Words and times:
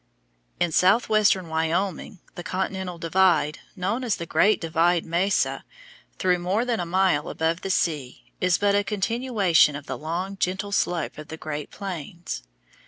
In 0.59 0.71
southwestern 0.71 1.47
Wyoming 1.47 2.21
the 2.33 2.41
continental 2.41 2.97
divide, 2.97 3.59
known 3.75 4.03
as 4.03 4.15
the 4.15 4.25
Great 4.25 4.59
Divide 4.59 5.05
mesa, 5.05 5.63
though 6.17 6.37
more 6.39 6.65
than 6.65 6.79
a 6.79 6.87
mile 6.87 7.29
above 7.29 7.61
the 7.61 7.69
sea, 7.69 8.23
is 8.41 8.57
but 8.57 8.73
a 8.73 8.83
continuation 8.83 9.75
of 9.75 9.85
the 9.85 9.99
long, 9.99 10.37
gentle 10.37 10.71
slope 10.71 11.19
of 11.19 11.27
the 11.27 11.37
Great 11.37 11.69
Plains. 11.69 12.41